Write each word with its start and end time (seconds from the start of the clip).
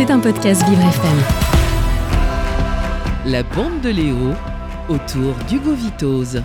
C'est 0.00 0.10
un 0.10 0.18
podcast 0.18 0.66
Vivre 0.66 0.80
FM. 0.80 1.18
La 3.26 3.42
bande 3.42 3.82
de 3.82 3.90
Léo 3.90 4.32
autour 4.88 5.34
d'Hugo 5.46 5.74
Vitose. 5.74 6.42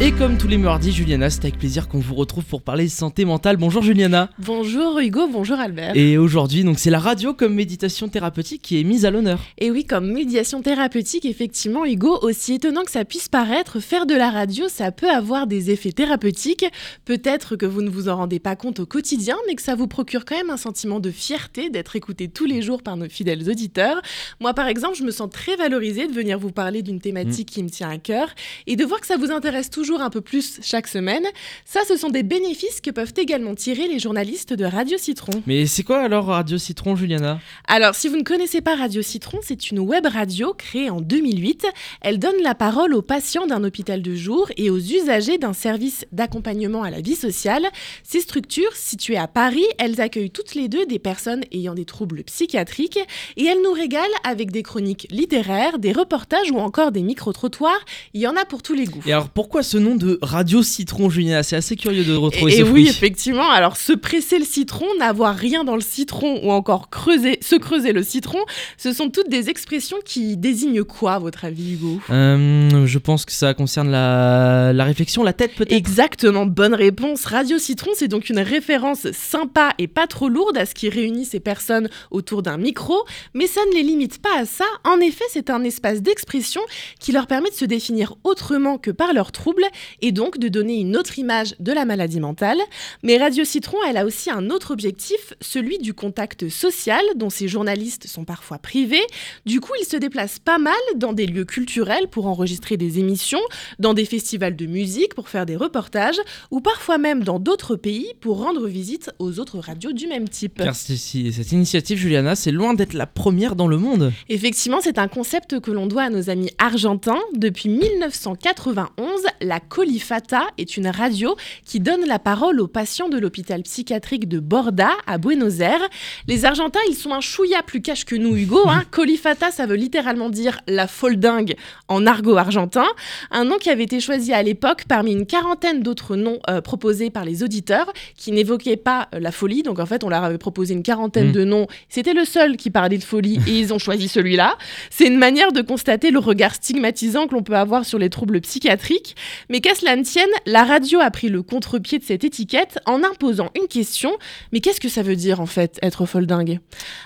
Et 0.00 0.10
comme 0.10 0.36
tous 0.36 0.48
les 0.48 0.58
mardis, 0.58 0.90
Juliana, 0.90 1.30
c'est 1.30 1.44
avec 1.44 1.56
plaisir 1.56 1.86
qu'on 1.86 2.00
vous 2.00 2.16
retrouve 2.16 2.44
pour 2.44 2.62
parler 2.62 2.88
santé 2.88 3.24
mentale. 3.24 3.56
Bonjour 3.56 3.80
Juliana. 3.80 4.28
Bonjour 4.40 4.98
Hugo, 4.98 5.28
bonjour 5.28 5.60
Albert. 5.60 5.96
Et 5.96 6.18
aujourd'hui, 6.18 6.64
donc 6.64 6.80
c'est 6.80 6.90
la 6.90 6.98
radio 6.98 7.32
comme 7.32 7.54
méditation 7.54 8.08
thérapeutique 8.08 8.60
qui 8.60 8.80
est 8.80 8.82
mise 8.82 9.06
à 9.06 9.12
l'honneur. 9.12 9.40
Et 9.56 9.70
oui, 9.70 9.84
comme 9.84 10.10
médiation 10.10 10.62
thérapeutique, 10.62 11.24
effectivement, 11.24 11.86
Hugo, 11.86 12.18
aussi 12.22 12.54
étonnant 12.54 12.82
que 12.82 12.90
ça 12.90 13.04
puisse 13.04 13.28
paraître, 13.28 13.78
faire 13.78 14.04
de 14.04 14.14
la 14.14 14.30
radio, 14.30 14.68
ça 14.68 14.90
peut 14.90 15.08
avoir 15.08 15.46
des 15.46 15.70
effets 15.70 15.92
thérapeutiques. 15.92 16.66
Peut-être 17.04 17.54
que 17.54 17.64
vous 17.64 17.80
ne 17.80 17.88
vous 17.88 18.08
en 18.08 18.16
rendez 18.16 18.40
pas 18.40 18.56
compte 18.56 18.80
au 18.80 18.86
quotidien, 18.86 19.36
mais 19.46 19.54
que 19.54 19.62
ça 19.62 19.76
vous 19.76 19.86
procure 19.86 20.24
quand 20.24 20.36
même 20.36 20.50
un 20.50 20.56
sentiment 20.56 20.98
de 20.98 21.12
fierté 21.12 21.70
d'être 21.70 21.94
écouté 21.94 22.26
tous 22.26 22.46
les 22.46 22.62
jours 22.62 22.82
par 22.82 22.96
nos 22.96 23.08
fidèles 23.08 23.48
auditeurs. 23.48 24.02
Moi, 24.40 24.54
par 24.54 24.66
exemple, 24.66 24.96
je 24.96 25.04
me 25.04 25.12
sens 25.12 25.30
très 25.30 25.54
valorisée 25.54 26.08
de 26.08 26.12
venir 26.12 26.40
vous 26.40 26.50
parler 26.50 26.82
d'une 26.82 27.00
thématique 27.00 27.48
qui 27.48 27.62
me 27.62 27.70
tient 27.70 27.90
à 27.90 27.98
cœur 27.98 28.34
et 28.66 28.74
de 28.74 28.84
voir 28.84 29.00
que 29.00 29.06
ça 29.06 29.16
vous 29.16 29.30
intéresse 29.30 29.70
toujours 29.70 29.83
un 29.92 30.10
peu 30.10 30.20
plus 30.20 30.60
chaque 30.62 30.88
semaine. 30.88 31.24
Ça, 31.64 31.80
ce 31.86 31.96
sont 31.96 32.08
des 32.08 32.22
bénéfices 32.22 32.80
que 32.80 32.90
peuvent 32.90 33.12
également 33.16 33.54
tirer 33.54 33.88
les 33.88 33.98
journalistes 33.98 34.52
de 34.52 34.64
Radio 34.64 34.98
Citron. 34.98 35.42
Mais 35.46 35.66
c'est 35.66 35.82
quoi 35.82 36.00
alors 36.00 36.26
Radio 36.26 36.58
Citron, 36.58 36.96
Juliana? 36.96 37.40
Alors, 37.68 37.94
si 37.94 38.08
vous 38.08 38.16
ne 38.16 38.22
connaissez 38.22 38.60
pas 38.60 38.76
Radio 38.76 39.02
Citron, 39.02 39.38
c'est 39.42 39.70
une 39.70 39.80
web 39.80 40.06
radio 40.06 40.54
créée 40.54 40.90
en 40.90 41.00
2008. 41.00 41.66
Elle 42.00 42.18
donne 42.18 42.40
la 42.42 42.54
parole 42.54 42.94
aux 42.94 43.02
patients 43.02 43.46
d'un 43.46 43.62
hôpital 43.64 44.02
de 44.02 44.14
jour 44.14 44.48
et 44.56 44.70
aux 44.70 44.78
usagers 44.78 45.38
d'un 45.38 45.52
service 45.52 46.06
d'accompagnement 46.12 46.82
à 46.82 46.90
la 46.90 47.00
vie 47.00 47.16
sociale. 47.16 47.66
Ces 48.02 48.20
structures, 48.20 48.74
situées 48.74 49.16
à 49.16 49.28
Paris, 49.28 49.66
elles 49.78 50.00
accueillent 50.00 50.30
toutes 50.30 50.54
les 50.54 50.68
deux 50.68 50.86
des 50.86 50.98
personnes 50.98 51.44
ayant 51.52 51.74
des 51.74 51.84
troubles 51.84 52.24
psychiatriques 52.24 52.98
et 53.36 53.44
elles 53.44 53.62
nous 53.62 53.72
régalent 53.72 54.04
avec 54.24 54.50
des 54.50 54.62
chroniques 54.62 55.06
littéraires, 55.10 55.78
des 55.78 55.92
reportages 55.92 56.50
ou 56.50 56.58
encore 56.58 56.92
des 56.92 57.02
micro-trottoirs. 57.02 57.84
Il 58.14 58.20
y 58.20 58.26
en 58.26 58.36
a 58.36 58.44
pour 58.44 58.62
tous 58.62 58.74
les 58.74 58.86
goûts. 58.86 59.02
Et 59.06 59.12
alors 59.12 59.28
pourquoi 59.28 59.62
ce 59.62 59.73
nom 59.78 59.94
de 59.96 60.18
Radio 60.22 60.62
Citron, 60.62 61.10
Juliana 61.10 61.42
C'est 61.42 61.56
assez 61.56 61.76
curieux 61.76 62.04
de 62.04 62.14
retrouver 62.14 62.52
et, 62.52 62.56
ce 62.56 62.60
et 62.60 62.64
oui, 62.64 62.88
effectivement. 62.88 63.50
Alors, 63.50 63.76
se 63.76 63.92
presser 63.92 64.38
le 64.38 64.44
citron, 64.44 64.86
n'avoir 64.98 65.34
rien 65.34 65.64
dans 65.64 65.74
le 65.74 65.80
citron 65.80 66.40
ou 66.42 66.50
encore 66.50 66.90
creuser, 66.90 67.38
se 67.40 67.56
creuser 67.56 67.92
le 67.92 68.02
citron, 68.02 68.38
ce 68.76 68.92
sont 68.92 69.10
toutes 69.10 69.28
des 69.28 69.50
expressions 69.50 69.98
qui 70.04 70.36
désignent 70.36 70.84
quoi, 70.84 71.14
à 71.14 71.18
votre 71.18 71.44
avis, 71.44 71.74
Hugo? 71.74 72.00
Euh, 72.10 72.86
je 72.86 72.98
pense 72.98 73.24
que 73.24 73.32
ça 73.32 73.54
concerne 73.54 73.90
la, 73.90 74.72
la 74.72 74.84
réflexion, 74.84 75.22
la 75.22 75.32
tête 75.32 75.54
peut-être? 75.54 75.72
Exactement, 75.72 76.46
bonne 76.46 76.74
réponse. 76.74 77.24
Radio 77.24 77.58
Citron, 77.58 77.90
c'est 77.94 78.08
donc 78.08 78.30
une 78.30 78.40
référence 78.40 79.10
sympa 79.12 79.72
et 79.78 79.88
pas 79.88 80.06
trop 80.06 80.28
lourde 80.28 80.56
à 80.56 80.66
ce 80.66 80.74
qui 80.74 80.88
réunit 80.88 81.24
ces 81.24 81.40
personnes 81.40 81.88
autour 82.10 82.42
d'un 82.42 82.56
micro, 82.56 82.96
mais 83.34 83.46
ça 83.46 83.60
ne 83.70 83.74
les 83.74 83.82
limite 83.82 84.20
pas 84.20 84.38
à 84.38 84.44
ça. 84.44 84.64
En 84.84 85.00
effet, 85.00 85.24
c'est 85.30 85.50
un 85.50 85.64
espace 85.64 86.02
d'expression 86.02 86.60
qui 87.00 87.12
leur 87.12 87.26
permet 87.26 87.50
de 87.50 87.54
se 87.54 87.64
définir 87.64 88.14
autrement 88.24 88.78
que 88.78 88.90
par 88.90 89.12
leurs 89.12 89.32
troubles 89.32 89.63
et 90.02 90.12
donc 90.12 90.38
de 90.38 90.48
donner 90.48 90.80
une 90.80 90.96
autre 90.96 91.18
image 91.18 91.54
de 91.60 91.72
la 91.72 91.84
maladie 91.84 92.20
mentale. 92.20 92.58
Mais 93.02 93.16
Radio 93.18 93.44
Citron, 93.44 93.78
elle 93.88 93.96
a 93.96 94.04
aussi 94.04 94.30
un 94.30 94.50
autre 94.50 94.72
objectif, 94.72 95.34
celui 95.40 95.78
du 95.78 95.94
contact 95.94 96.48
social, 96.48 97.02
dont 97.16 97.30
ces 97.30 97.48
journalistes 97.48 98.06
sont 98.06 98.24
parfois 98.24 98.58
privés. 98.58 99.04
Du 99.46 99.60
coup, 99.60 99.72
ils 99.80 99.86
se 99.86 99.96
déplacent 99.96 100.38
pas 100.38 100.58
mal 100.58 100.74
dans 100.96 101.12
des 101.12 101.26
lieux 101.26 101.44
culturels 101.44 102.08
pour 102.08 102.26
enregistrer 102.26 102.76
des 102.76 102.98
émissions, 102.98 103.42
dans 103.78 103.94
des 103.94 104.04
festivals 104.04 104.56
de 104.56 104.66
musique 104.66 105.14
pour 105.14 105.28
faire 105.28 105.46
des 105.46 105.56
reportages, 105.56 106.20
ou 106.50 106.60
parfois 106.60 106.98
même 106.98 107.24
dans 107.24 107.38
d'autres 107.38 107.76
pays 107.76 108.08
pour 108.20 108.42
rendre 108.42 108.66
visite 108.66 109.10
aux 109.18 109.38
autres 109.38 109.58
radios 109.58 109.92
du 109.92 110.06
même 110.06 110.28
type. 110.28 110.62
Car 110.62 110.74
cette 110.74 111.52
initiative, 111.52 111.98
Juliana, 111.98 112.34
c'est 112.34 112.52
loin 112.52 112.74
d'être 112.74 112.94
la 112.94 113.06
première 113.06 113.56
dans 113.56 113.68
le 113.68 113.76
monde. 113.76 114.12
Effectivement, 114.28 114.80
c'est 114.82 114.98
un 114.98 115.08
concept 115.08 115.60
que 115.60 115.70
l'on 115.70 115.86
doit 115.86 116.04
à 116.04 116.10
nos 116.10 116.30
amis 116.30 116.50
argentins. 116.58 117.20
Depuis 117.34 117.68
1991, 117.68 119.22
la 119.40 119.53
Colifata 119.60 120.44
est 120.58 120.76
une 120.76 120.88
radio 120.88 121.36
qui 121.64 121.80
donne 121.80 122.06
la 122.06 122.18
parole 122.18 122.60
aux 122.60 122.68
patients 122.68 123.08
de 123.08 123.18
l'hôpital 123.18 123.62
psychiatrique 123.62 124.28
de 124.28 124.38
Borda 124.38 124.90
à 125.06 125.18
Buenos 125.18 125.60
Aires. 125.60 125.88
Les 126.28 126.44
Argentins, 126.44 126.80
ils 126.88 126.94
sont 126.94 127.12
un 127.12 127.20
chouïa 127.20 127.62
plus 127.62 127.82
cash 127.82 128.04
que 128.04 128.14
nous, 128.14 128.36
Hugo. 128.36 128.68
Hein. 128.68 128.84
Colifata, 128.90 129.50
ça 129.50 129.66
veut 129.66 129.76
littéralement 129.76 130.30
dire 130.30 130.60
la 130.68 130.86
folle 130.86 131.16
dingue 131.16 131.54
en 131.88 132.06
argot 132.06 132.36
argentin. 132.36 132.86
Un 133.30 133.44
nom 133.44 133.58
qui 133.58 133.70
avait 133.70 133.84
été 133.84 134.00
choisi 134.00 134.32
à 134.32 134.42
l'époque 134.42 134.84
parmi 134.88 135.12
une 135.12 135.26
quarantaine 135.26 135.82
d'autres 135.82 136.16
noms 136.16 136.38
euh, 136.48 136.60
proposés 136.60 137.10
par 137.10 137.24
les 137.24 137.42
auditeurs 137.42 137.92
qui 138.16 138.30
n'évoquaient 138.32 138.76
pas 138.76 139.08
euh, 139.14 139.20
la 139.20 139.32
folie. 139.32 139.62
Donc 139.62 139.78
en 139.78 139.86
fait, 139.86 140.04
on 140.04 140.08
leur 140.08 140.22
avait 140.22 140.38
proposé 140.38 140.74
une 140.74 140.82
quarantaine 140.82 141.24
Mm. 141.28 141.32
de 141.32 141.44
noms. 141.44 141.66
C'était 141.88 142.14
le 142.14 142.24
seul 142.24 142.56
qui 142.56 142.70
parlait 142.70 142.98
de 142.98 143.04
folie 143.04 143.38
et 143.46 143.58
ils 143.58 143.72
ont 143.72 143.78
choisi 143.78 144.08
celui-là. 144.08 144.56
C'est 144.90 145.06
une 145.06 145.18
manière 145.18 145.52
de 145.52 145.62
constater 145.62 146.10
le 146.10 146.18
regard 146.18 146.54
stigmatisant 146.54 147.26
que 147.26 147.34
l'on 147.34 147.42
peut 147.42 147.56
avoir 147.56 147.84
sur 147.84 147.98
les 147.98 148.10
troubles 148.10 148.40
psychiatriques. 148.40 149.16
Mais 149.50 149.60
qu'à 149.60 149.74
cela 149.74 149.96
ne 149.96 150.02
tienne, 150.02 150.30
la 150.46 150.64
radio 150.64 151.00
a 151.00 151.10
pris 151.10 151.28
le 151.28 151.42
contre-pied 151.42 151.98
de 151.98 152.04
cette 152.04 152.24
étiquette 152.24 152.78
en 152.86 153.02
imposant 153.02 153.50
une 153.56 153.68
question. 153.68 154.12
Mais 154.52 154.60
qu'est-ce 154.60 154.80
que 154.80 154.88
ça 154.88 155.02
veut 155.02 155.16
dire 155.16 155.40
en 155.40 155.46
fait, 155.46 155.78
être 155.82 156.06
folle 156.06 156.26
dingue 156.26 156.60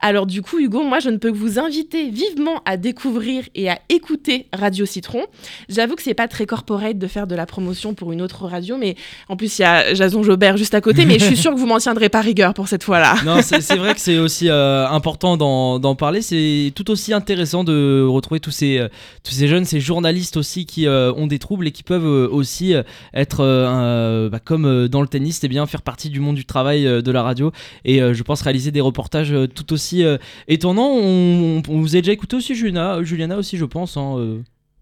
Alors 0.00 0.26
du 0.26 0.42
coup, 0.42 0.58
Hugo, 0.58 0.82
moi 0.82 1.00
je 1.00 1.10
ne 1.10 1.16
peux 1.16 1.32
que 1.32 1.36
vous 1.36 1.58
inviter 1.58 2.10
vivement 2.10 2.62
à 2.64 2.76
découvrir 2.76 3.44
et 3.54 3.70
à 3.70 3.78
écouter 3.88 4.46
Radio 4.52 4.86
Citron. 4.86 5.24
J'avoue 5.68 5.94
que 5.94 6.02
c'est 6.02 6.14
pas 6.14 6.28
très 6.28 6.46
corporate 6.46 6.98
de 6.98 7.06
faire 7.06 7.26
de 7.26 7.34
la 7.34 7.46
promotion 7.46 7.94
pour 7.94 8.12
une 8.12 8.22
autre 8.22 8.46
radio, 8.46 8.76
mais 8.76 8.96
en 9.28 9.36
plus 9.36 9.58
il 9.58 9.62
y 9.62 9.64
a 9.64 9.94
Jason 9.94 10.22
Jobert 10.22 10.56
juste 10.56 10.74
à 10.74 10.80
côté, 10.80 11.06
mais 11.06 11.18
je 11.18 11.24
suis 11.24 11.36
sûre 11.40 11.52
que 11.52 11.58
vous 11.58 11.66
m'en 11.66 11.78
tiendrez 11.78 12.08
pas 12.08 12.20
rigueur 12.20 12.54
pour 12.54 12.68
cette 12.68 12.84
fois-là. 12.84 13.16
Non, 13.24 13.40
c'est 13.42 13.76
vrai 13.76 13.94
que 13.94 14.00
c'est 14.00 14.18
aussi 14.18 14.48
euh, 14.48 14.86
important 14.88 15.36
d'en 15.36 15.94
parler. 15.94 16.22
C'est 16.22 16.72
tout 16.74 16.90
aussi 16.90 17.12
intéressant 17.12 17.64
de 17.64 18.04
retrouver 18.06 18.40
tous 18.40 18.50
ces, 18.50 18.78
euh, 18.78 18.88
tous 19.22 19.32
ces 19.32 19.48
jeunes, 19.48 19.64
ces 19.64 19.80
journalistes 19.80 20.36
aussi 20.36 20.66
qui 20.66 20.86
euh, 20.86 21.12
ont 21.14 21.26
des 21.26 21.38
troubles 21.38 21.68
et 21.68 21.72
qui 21.72 21.82
peuvent 21.82 22.19
aussi 22.28 22.74
euh, 22.74 22.82
être, 23.14 23.40
euh, 23.40 23.66
un- 23.66 24.28
bah, 24.28 24.38
comme 24.38 24.64
euh, 24.66 24.88
dans 24.88 25.00
le 25.02 25.08
tennis, 25.08 25.40
eh 25.44 25.48
bien, 25.48 25.66
faire 25.66 25.82
partie 25.82 26.10
du 26.10 26.20
monde 26.20 26.36
du 26.36 26.44
travail 26.44 26.86
euh, 26.86 27.02
de 27.02 27.10
la 27.10 27.22
radio. 27.22 27.52
Et 27.84 28.02
euh, 28.02 28.14
je 28.14 28.22
pense 28.22 28.42
réaliser 28.42 28.70
des 28.70 28.80
reportages 28.80 29.32
euh, 29.32 29.46
tout 29.46 29.72
aussi 29.72 30.04
euh, 30.04 30.18
étonnants. 30.48 30.90
On, 30.94 31.62
on 31.68 31.80
vous 31.80 31.96
a 31.96 32.00
déjà 32.00 32.12
écouté 32.12 32.36
aussi, 32.36 32.54
Juliana, 32.54 33.02
Juliana 33.02 33.36
aussi, 33.36 33.56
je 33.56 33.64
pense. 33.64 33.96
hein, 33.96 34.16
euh. 34.18 34.38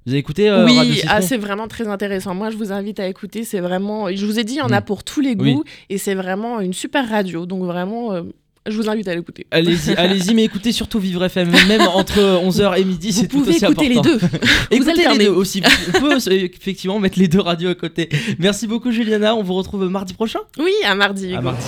Vous 0.06 0.12
avez 0.12 0.21
écouté 0.21 0.49
euh, 0.49 0.65
oui, 0.65 1.03
ah, 1.09 1.21
c'est 1.21 1.37
vraiment 1.37 1.69
très 1.69 1.87
intéressant. 1.87 2.34
Moi, 2.34 2.49
je 2.49 2.56
vous 2.56 2.72
invite 2.72 2.99
à 2.99 3.06
écouter. 3.09 3.44
C'est 3.44 3.60
vraiment, 3.60 4.09
je 4.10 4.25
vous 4.25 4.38
ai 4.38 4.44
dit, 4.44 4.55
il 4.55 4.59
y 4.59 4.62
en 4.62 4.70
a 4.70 4.81
Mm. 4.81 4.84
pour 4.84 5.05
tous 5.05 5.20
les 5.20 5.34
Oui. 5.38 5.53
goûts 5.53 5.65
et 5.91 5.99
c'est 5.99 6.15
vraiment 6.15 6.60
une 6.60 6.72
super 6.72 7.06
radio. 7.06 7.44
Donc 7.44 7.65
vraiment, 7.65 8.12
euh, 8.15 8.22
je 8.67 8.77
vous 8.77 8.89
invite 8.89 9.09
à 9.09 9.15
l'écouter. 9.15 9.47
Allez-y, 9.51 9.95
allez-y, 9.95 10.35
mais 10.35 10.45
écoutez 10.45 10.73
surtout 10.73 10.99
Vivre 10.99 11.25
FM, 11.25 11.51
même 11.69 11.83
entre 11.83 12.19
11h 12.19 12.79
et 12.79 12.85
midi, 12.85 13.11
Vous 13.11 13.21
c'est 13.21 13.29
tout 13.29 13.39
pouvez 13.39 13.55
aussi 13.57 13.65
écouter 13.65 13.87
important. 13.99 14.11
les 14.11 14.19
deux. 14.19 14.21
Écoutez 14.71 15.09
les 15.09 15.19
deux 15.27 15.31
aussi. 15.31 15.63
On 15.95 16.01
peut 16.01 16.17
effectivement 16.33 16.99
mettre 16.99 17.19
les 17.19 17.29
deux 17.29 17.41
radios 17.41 17.71
à 17.71 17.75
côté. 17.75 18.09
Merci 18.39 18.67
beaucoup 18.67 18.91
Juliana, 18.93 19.35
on 19.35 19.43
vous 19.43 19.55
retrouve 19.55 19.89
mardi 19.89 20.15
prochain. 20.15 20.41
Oui, 20.59 20.73
à 20.85 20.95
mardi. 20.95 21.35
À 21.35 21.41
mardi. 21.41 21.63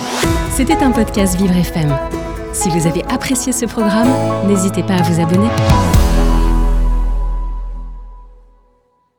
C'était 0.55 0.77
un 0.77 0.91
podcast 0.91 1.37
Vivre 1.39 1.55
FM. 1.55 1.95
Si 2.53 2.69
vous 2.69 2.85
avez 2.87 3.03
apprécié 3.05 3.53
ce 3.53 3.65
programme, 3.65 4.09
n'hésitez 4.47 4.83
pas 4.83 4.95
à 4.95 5.01
vous 5.01 5.21
abonner. 5.21 6.10